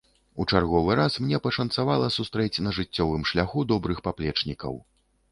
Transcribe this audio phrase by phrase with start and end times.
[0.43, 4.73] У чарговы раз мне пашанцавала сустрэць на жыццёвым шляху добрых паплечнікаў.